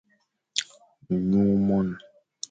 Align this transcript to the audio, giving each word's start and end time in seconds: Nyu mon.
Nyu 1.29 1.41
mon. 1.65 1.87